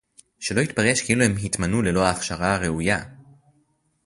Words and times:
שלא 0.39 0.61
יתפרש 0.61 1.01
כאילו 1.01 1.23
הם 1.23 1.33
התמנו 1.45 1.81
ללא 1.81 2.05
ההכשרה 2.05 2.55
הראויה 2.55 3.03